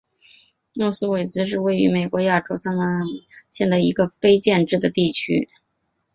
[0.73, 3.19] 诺斯伍兹是位于美国亚利桑那州阿帕契
[3.51, 5.47] 县的一个非建制地区。